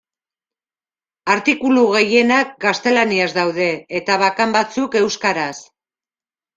[1.33, 3.71] Artikulu gehienak gaztelaniaz daude
[4.03, 5.57] eta bakan batzuk euskaraz.